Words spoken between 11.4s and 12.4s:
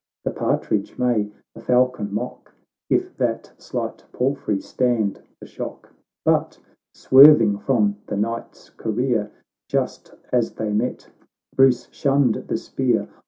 Bruce shunned